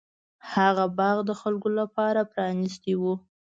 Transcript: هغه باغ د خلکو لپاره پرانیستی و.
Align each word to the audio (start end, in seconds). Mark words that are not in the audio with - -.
هغه 0.53 0.85
باغ 0.97 1.17
د 1.29 1.31
خلکو 1.41 1.69
لپاره 1.79 2.29
پرانیستی 2.31 2.93
و. 2.97 3.03